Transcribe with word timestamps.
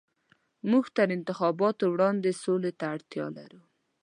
موږ 0.71 0.85
تر 0.97 1.07
انتخاباتو 1.17 1.83
وړاندې 1.93 2.29
سولې 2.43 2.71
ته 2.79 2.85
اړتيا 2.95 3.25
لرو. 3.37 3.61